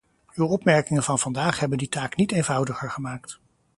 Uw 0.33 0.45
opmerkingen 0.47 1.03
van 1.03 1.19
vandaag 1.19 1.59
hebben 1.59 1.77
die 1.77 1.89
taak 1.89 2.15
niet 2.15 2.31
eenvoudiger 2.31 2.91
gemaakt. 2.91 3.39